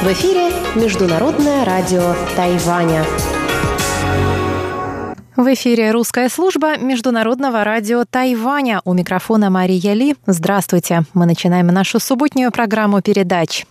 [0.00, 3.04] В эфире Международное радио Тайваня.
[5.36, 8.80] В эфире русская служба Международного радио Тайваня.
[8.86, 10.16] У микрофона Мария Ли.
[10.26, 11.02] Здравствуйте.
[11.12, 13.66] Мы начинаем нашу субботнюю программу передач.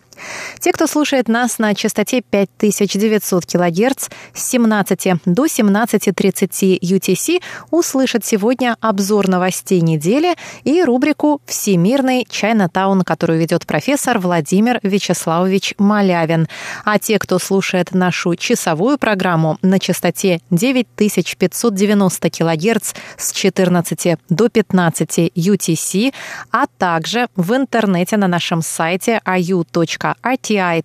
[0.59, 7.41] Те, кто слушает нас на частоте 5900 кГц с 17 до 17.30 UTC,
[7.71, 16.48] услышат сегодня обзор новостей недели и рубрику «Всемирный Чайнатаун», которую ведет профессор Владимир Вячеславович Малявин.
[16.86, 25.32] А те, кто слушает нашу часовую программу на частоте 9590 кГц с 14 до 15
[25.36, 26.14] UTC,
[26.51, 30.84] а также в интернете на нашем сайте ayu.com rti.org.tw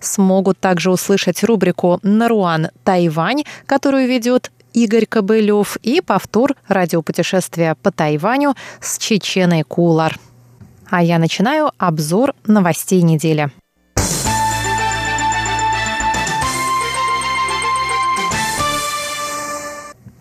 [0.00, 8.54] смогут также услышать рубрику «Наруан Тайвань», которую ведет Игорь Кобылев и повтор радиопутешествия по Тайваню
[8.80, 10.18] с Чеченой Кулар.
[10.90, 13.50] А я начинаю обзор новостей недели.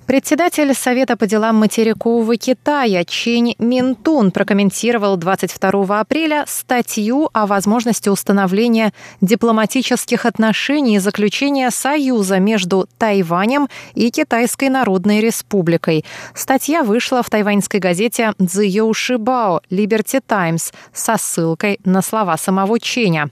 [0.08, 8.94] Председатель Совета по делам материкового Китая Чинь Минтун прокомментировал 22 апреля статью о возможности установления
[9.20, 16.06] дипломатических отношений и заключения союза между Тайванем и Китайской Народной Республикой.
[16.34, 23.30] Статья вышла в тайваньской газете «Цзиоу Шибао» «Либерти Таймс» со ссылкой на слова самого Чиня.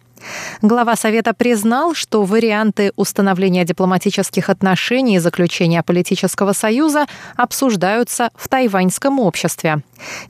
[0.61, 9.19] Глава Совета признал, что варианты установления дипломатических отношений и заключения политического союза обсуждаются в тайваньском
[9.19, 9.81] обществе.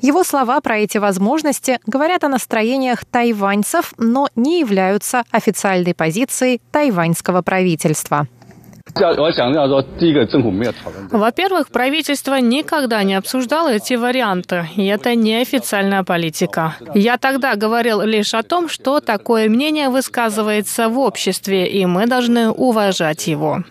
[0.02, 7.42] Его слова про эти возможности говорят о настроениях тайваньцев, но не являются официальной позицией тайваньского
[7.42, 8.28] правительства.
[11.12, 16.76] Во-первых, правительство никогда не обсуждало эти варианты, и это неофициальная политика.
[16.94, 22.50] Я тогда говорил лишь о том, что такое мнение высказывается в обществе, и мы должны
[22.50, 23.64] уважать его.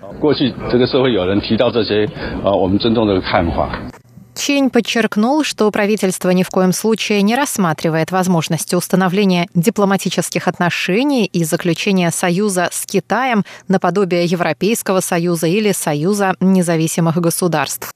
[4.35, 11.45] Чень подчеркнул, что правительство ни в коем случае не рассматривает возможности установления дипломатических отношений и
[11.45, 17.93] заключения союза с Китаем наподобие Европейского союза или Союза независимых государств.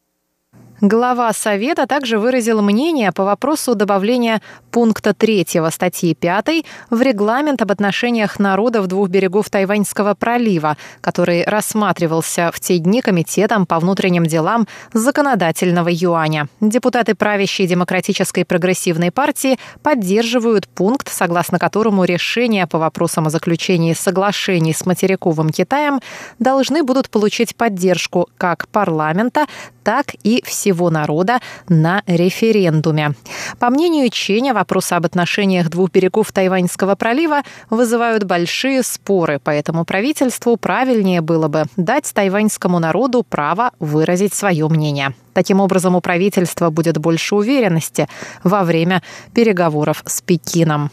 [0.80, 4.40] Глава Совета также выразил мнение по вопросу добавления
[4.70, 12.52] пункта 3 статьи 5 в регламент об отношениях народов двух берегов Тайваньского пролива, который рассматривался
[12.54, 16.46] в те дни Комитетом по внутренним делам законодательного юаня.
[16.60, 24.74] Депутаты правящей Демократической прогрессивной партии поддерживают пункт, согласно которому решения по вопросам о заключении соглашений
[24.74, 25.98] с материковым Китаем
[26.38, 29.46] должны будут получить поддержку как парламента,
[29.82, 33.14] так и всего народа на референдуме.
[33.58, 37.40] По мнению Ченя, вопросы об отношениях двух берегов Тайваньского пролива
[37.70, 45.14] вызывают большие споры, поэтому правительству правильнее было бы дать тайваньскому народу право выразить свое мнение.
[45.32, 48.06] Таким образом, у правительства будет больше уверенности
[48.44, 49.02] во время
[49.32, 50.90] переговоров с Пекином.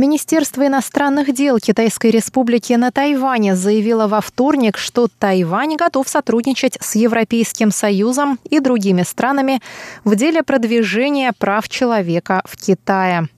[0.00, 6.94] Министерство иностранных дел Китайской Республики на Тайване заявило во вторник, что Тайвань готов сотрудничать с
[6.94, 9.60] Европейским Союзом и другими странами
[10.04, 13.28] в деле продвижения прав человека в Китае.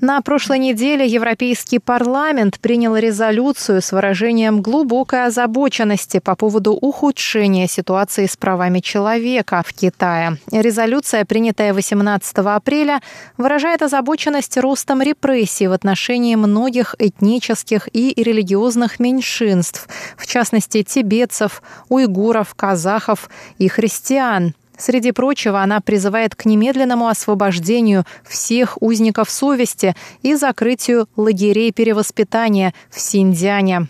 [0.00, 8.26] На прошлой неделе Европейский парламент принял резолюцию с выражением глубокой озабоченности по поводу ухудшения ситуации
[8.26, 10.38] с правами человека в Китае.
[10.50, 13.00] Резолюция, принятая 18 апреля,
[13.36, 22.54] выражает озабоченность ростом репрессий в отношении многих этнических и религиозных меньшинств, в частности тибетцев, уйгуров,
[22.54, 23.28] казахов
[23.58, 31.72] и христиан– Среди прочего, она призывает к немедленному освобождению всех узников совести и закрытию лагерей
[31.72, 33.88] перевоспитания в Синьцзяне.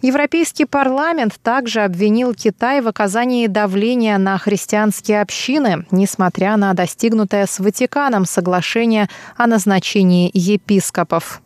[0.00, 7.58] Европейский парламент также обвинил Китай в оказании давления на христианские общины, несмотря на достигнутое с
[7.58, 11.42] Ватиканом соглашение о назначении епископов.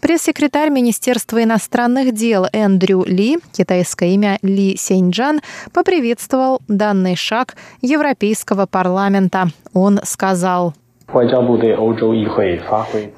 [0.00, 5.40] Пресс-секретарь Министерства иностранных дел Эндрю Ли, китайское имя Ли Сеньджан,
[5.72, 9.50] поприветствовал данный шаг Европейского парламента.
[9.72, 10.74] Он сказал,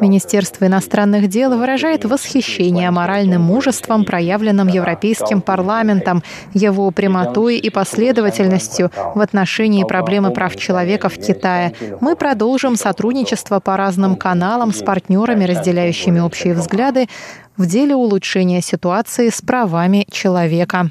[0.01, 6.23] Министерство иностранных дел выражает восхищение моральным мужеством, проявленным Европейским парламентом,
[6.55, 11.75] его прямотой и последовательностью в отношении проблемы прав человека в Китае.
[12.01, 17.09] Мы продолжим сотрудничество по разным каналам с партнерами, разделяющими общие взгляды
[17.57, 20.91] в деле улучшения ситуации с правами человека.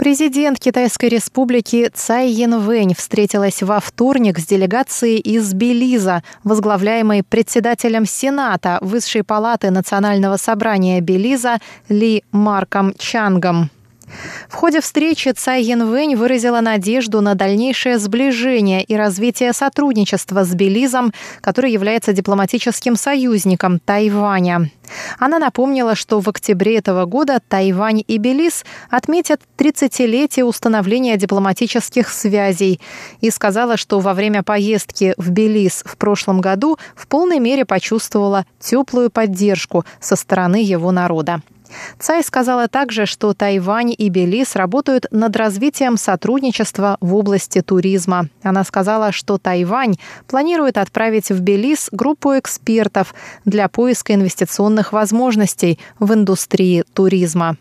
[0.00, 8.78] Президент Китайской республики Цай Янвэнь встретилась во вторник с делегацией из Белиза, возглавляемой председателем Сената
[8.80, 11.58] Высшей палаты Национального собрания Белиза
[11.90, 13.68] Ли Марком Чангом.
[14.48, 21.12] В ходе встречи Цай Янвэнь выразила надежду на дальнейшее сближение и развитие сотрудничества с Белизом,
[21.40, 24.70] который является дипломатическим союзником Тайваня.
[25.18, 32.80] Она напомнила, что в октябре этого года Тайвань и Белиз отметят 30-летие установления дипломатических связей
[33.20, 38.46] и сказала, что во время поездки в Белиз в прошлом году в полной мере почувствовала
[38.58, 41.40] теплую поддержку со стороны его народа.
[41.98, 48.28] Цай сказала также, что Тайвань и Белиз работают над развитием сотрудничества в области туризма.
[48.42, 49.96] Она сказала, что Тайвань
[50.26, 53.14] планирует отправить в Белиз группу экспертов
[53.44, 57.56] для поиска инвестиционных возможностей в индустрии туризма.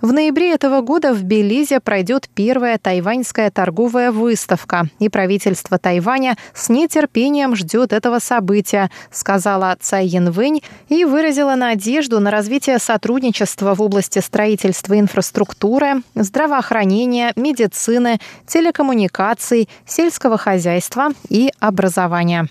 [0.00, 6.68] В ноябре этого года в Белизе пройдет первая тайваньская торговая выставка, и правительство Тайваня с
[6.68, 14.18] нетерпением ждет этого события, сказала Цай Янвэнь и выразила надежду на развитие сотрудничества в области
[14.20, 22.48] строительства инфраструктуры, здравоохранения, медицины, телекоммуникаций, сельского хозяйства и образования.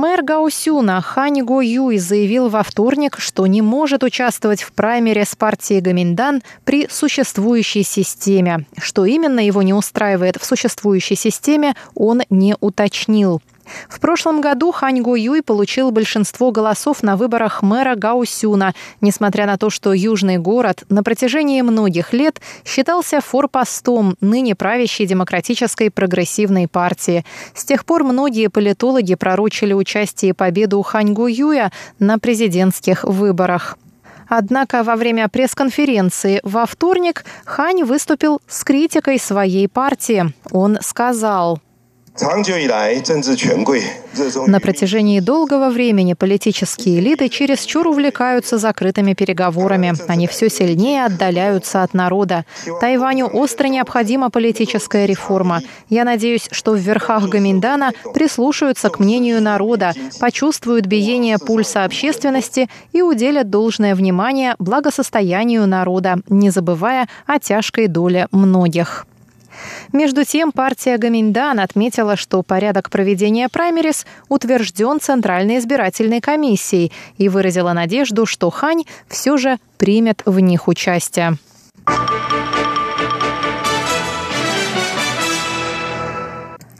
[0.00, 5.82] Мэр Гаусюна Хань Юй заявил во вторник, что не может участвовать в праймере с партией
[5.82, 8.64] Гаминдан при существующей системе.
[8.78, 13.42] Что именно его не устраивает в существующей системе, он не уточнил.
[13.88, 19.56] В прошлом году Хань Го Юй получил большинство голосов на выборах мэра Гаусюна, несмотря на
[19.56, 27.24] то, что Южный город на протяжении многих лет считался форпостом ныне правящей демократической прогрессивной партии.
[27.54, 33.78] С тех пор многие политологи пророчили участие и победу Хань Го Юя на президентских выборах.
[34.28, 40.32] Однако во время пресс-конференции во вторник Хань выступил с критикой своей партии.
[40.52, 41.60] Он сказал–
[44.46, 49.94] на протяжении долгого времени политические элиты чересчур увлекаются закрытыми переговорами.
[50.08, 52.44] Они все сильнее отдаляются от народа.
[52.80, 55.60] Тайваню остро необходима политическая реформа.
[55.88, 63.02] Я надеюсь, что в верхах Гаминдана прислушаются к мнению народа, почувствуют биение пульса общественности и
[63.02, 69.06] уделят должное внимание благосостоянию народа, не забывая о тяжкой доле многих.
[69.92, 77.72] Между тем, партия Гаминдан отметила, что порядок проведения праймерис утвержден Центральной избирательной комиссией и выразила
[77.72, 81.36] надежду, что Хань все же примет в них участие.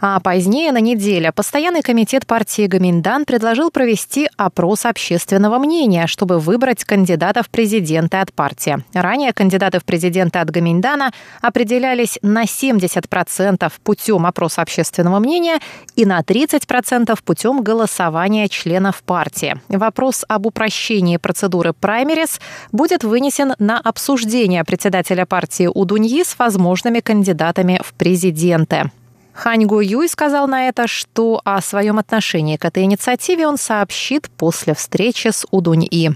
[0.02, 6.84] А позднее на неделе постоянный комитет партии Гаминдан предложил провести опрос общественного мнения, чтобы выбрать
[6.84, 8.82] кандидатов в президенты от партии.
[8.94, 11.12] Ранее кандидаты в президенты от Гаминдана
[11.42, 15.60] определялись на 70% путем опроса общественного мнения
[15.96, 19.60] и на 30% путем голосования членов партии.
[19.68, 22.40] Вопрос об упрощении процедуры праймерис
[22.72, 28.90] будет вынесен на обсуждение председателя партии Удуньи с возможными кандидатами в президенты.
[29.40, 34.28] Хань Гу Юй сказал на это, что о своем отношении к этой инициативе он сообщит
[34.36, 36.10] после встречи с Удунь И.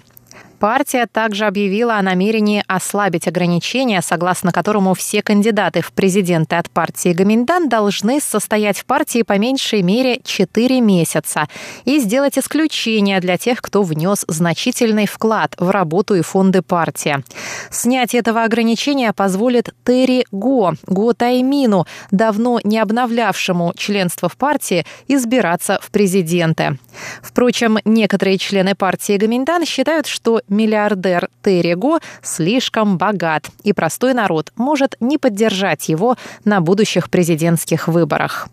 [0.65, 7.13] Партия также объявила о намерении ослабить ограничения, согласно которому все кандидаты в президенты от партии
[7.13, 11.49] Гаминдан должны состоять в партии по меньшей мере 4 месяца
[11.85, 17.23] и сделать исключение для тех, кто внес значительный вклад в работу и фонды партии.
[17.71, 25.79] Снять этого ограничения позволит Терри Го, Го Таймину, давно не обновлявшему членство в партии, избираться
[25.83, 26.79] в президенты.
[27.21, 34.53] Впрочем, некоторые члены партии Гаминдан считают, что миллиардер Терри Го слишком богат, и простой народ
[34.57, 38.49] может не поддержать его на будущих президентских выборах.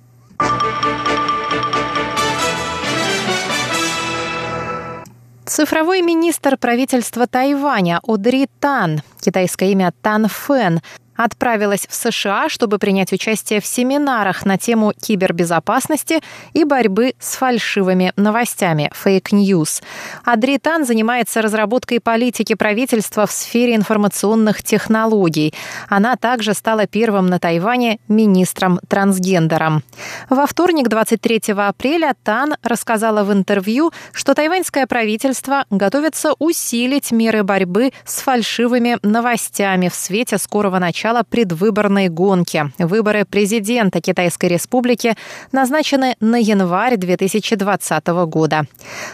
[5.52, 10.80] Цифровой министр правительства Тайваня Одри Тан, китайское имя Тан Фэн,
[11.16, 16.22] отправилась в США, чтобы принять участие в семинарах на тему кибербезопасности
[16.54, 19.82] и борьбы с фальшивыми новостями– fake news.
[20.24, 25.54] Одри Тан занимается разработкой политики правительства в сфере информационных технологий.
[25.90, 29.84] Она также стала первым на Тайване министром-трансгендером.
[30.30, 37.92] Во вторник, 23 апреля, Тан рассказала в интервью, что тайваньское правительство готовится усилить меры борьбы
[38.06, 42.72] с фальшивыми новостями в свете скорого начала начала предвыборной гонки.
[42.78, 45.16] Выборы президента Китайской Республики
[45.52, 48.68] назначены на январь 2020 года.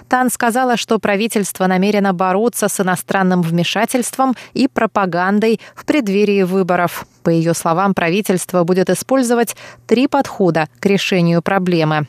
[0.10, 7.08] Тан сказала, что правительство намерено бороться с иностранным вмешательством и пропагандой в преддверии выборов.
[7.24, 12.08] По ее словам, правительство будет использовать три подхода к решению проблемы.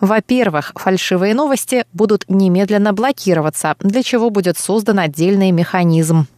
[0.00, 6.28] Во-первых, фальшивые новости будут немедленно блокироваться, для чего будет создан отдельный механизм.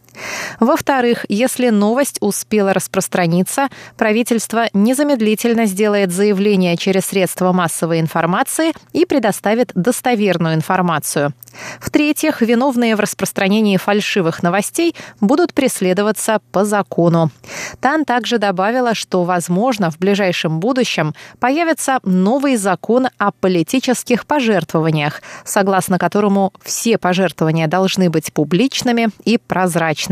[0.59, 9.71] Во-вторых, если новость успела распространиться, правительство незамедлительно сделает заявление через средства массовой информации и предоставит
[9.75, 11.33] достоверную информацию.
[11.79, 17.31] В-третьих, виновные в распространении фальшивых новостей будут преследоваться по закону.
[17.79, 25.97] Тан также добавила, что, возможно, в ближайшем будущем появится новый закон о политических пожертвованиях, согласно
[25.97, 30.08] которому все пожертвования должны быть публичными и прозрачными.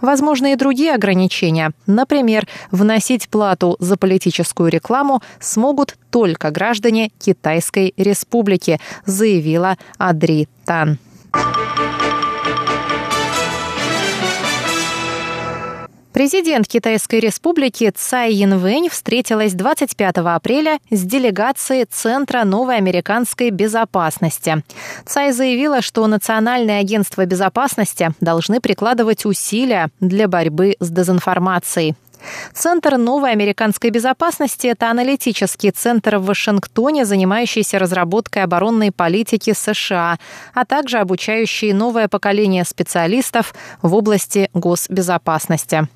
[0.00, 1.72] Возможны и другие ограничения.
[1.86, 10.98] Например, вносить плату за политическую рекламу смогут только граждане Китайской Республики, заявила Адри Тан.
[16.18, 24.64] Президент Китайской республики Цай Янвэнь встретилась 25 апреля с делегацией Центра новой американской безопасности.
[25.06, 31.94] Цай заявила, что Национальное агентство безопасности должны прикладывать усилия для борьбы с дезинформацией.
[32.52, 40.18] Центр новой американской безопасности– это аналитический центр в Вашингтоне, занимающийся разработкой оборонной политики США,
[40.52, 45.86] а также обучающий новое поколение специалистов в области госбезопасности.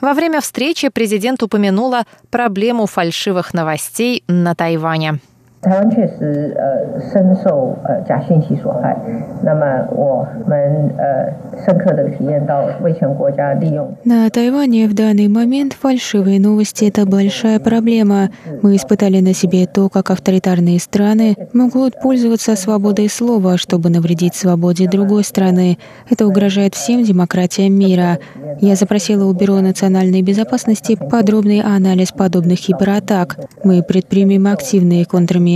[0.00, 5.20] Во время встречи президент упомянула проблему фальшивых новостей на Тайване.
[5.61, 8.95] 台湾确实呃深受呃假讯息所害，
[9.41, 11.33] 那么我们呃
[11.65, 13.91] 深刻的体验到威权国家利用。
[14.03, 18.29] На Тайване в данный момент фальшивые новости – это большая проблема.
[18.61, 24.87] Мы испытали на себе то, как авторитарные страны могут пользоваться свободой слова, чтобы навредить свободе
[24.87, 25.79] другой страны.
[26.07, 28.19] Это угрожает всем демократиям мира.
[28.61, 33.37] Я запросила у Бюро национальной безопасности подробный анализ подобных кибератак.
[33.63, 35.48] Мы предпримем активные контрмеры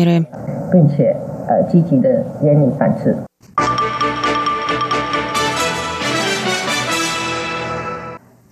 [0.73, 1.15] 并且
[1.47, 3.15] 呃积极的严厉反制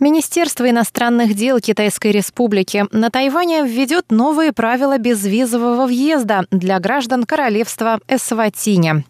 [0.03, 8.01] Министерство иностранных дел Китайской Республики на Тайване введет новые правила безвизового въезда для граждан королевства
[8.09, 9.05] Эсватиня.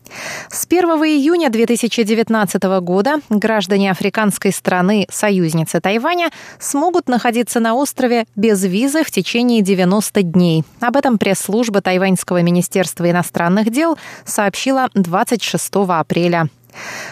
[0.50, 8.62] С 1 июня 2019 года граждане африканской страны, союзницы Тайваня, смогут находиться на острове без
[8.62, 10.62] визы в течение 90 дней.
[10.80, 13.96] Об этом пресс-служба Тайваньского министерства иностранных дел
[14.26, 16.50] сообщила 26 апреля.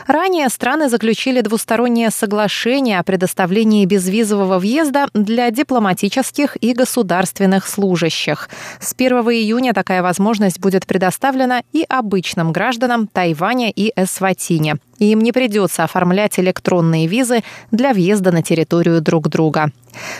[0.07, 8.49] Ранее страны заключили двустороннее соглашение о предоставлении безвизового въезда для дипломатических и государственных служащих.
[8.81, 15.19] С 1 июня такая возможность будет предоставлена и обычным гражданам Тайваня и Эсватини и им
[15.19, 17.42] не придется оформлять электронные визы
[17.73, 19.73] для въезда на территорию друг друга.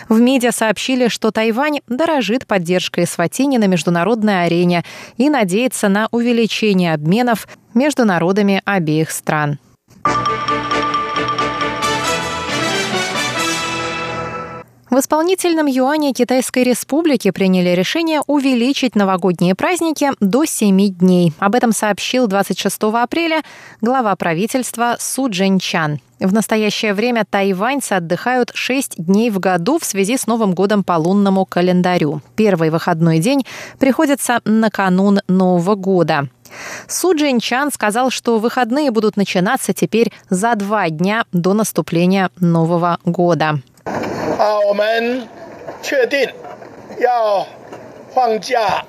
[0.09, 4.85] В МИДе сообщили, что Тайвань дорожит поддержкой Сватини на международной арене
[5.17, 9.59] и надеется на увеличение обменов между народами обеих стран.
[14.91, 21.33] В исполнительном юане Китайской Республики приняли решение увеличить новогодние праздники до 7 дней.
[21.39, 23.43] Об этом сообщил 26 апреля
[23.81, 26.01] глава правительства Су Джинчан.
[26.19, 30.95] В настоящее время тайваньцы отдыхают 6 дней в году в связи с Новым годом по
[30.95, 32.21] лунному календарю.
[32.35, 33.47] Первый выходной день
[33.79, 36.29] приходится на канун Нового года.
[36.89, 43.61] Су Джинчан сказал, что выходные будут начинаться теперь за два дня до наступления Нового года.
[44.41, 45.29] 啊，我们
[45.83, 46.27] 确定
[46.99, 47.47] 要
[48.15, 48.83] 放假。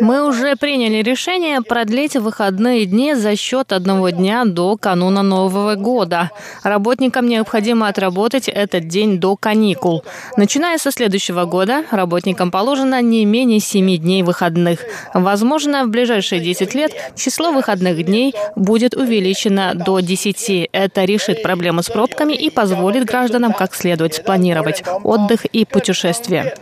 [0.00, 6.30] Мы уже приняли решение продлить выходные дни за счет одного дня до кануна Нового года.
[6.62, 10.04] Работникам необходимо отработать этот день до каникул.
[10.36, 14.80] Начиная со следующего года, работникам положено не менее 7 дней выходных.
[15.12, 20.68] Возможно, в ближайшие 10 лет число выходных дней будет увеличено до 10.
[20.72, 26.54] Это решит проблему с пробками и позволит гражданам как следует спланировать отдых и путешествия.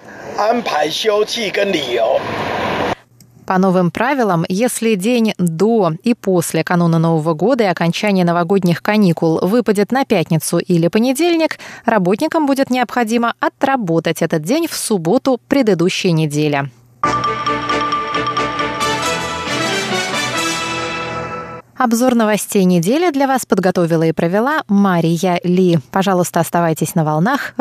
[3.53, 9.41] По новым правилам, если день до и после кануна Нового года и окончания новогодних каникул
[9.43, 16.71] выпадет на пятницу или понедельник, работникам будет необходимо отработать этот день в субботу предыдущей недели.
[21.77, 25.81] Обзор новостей недели для вас подготовила и провела Мария Ли.
[25.91, 27.55] Пожалуйста, оставайтесь на волнах.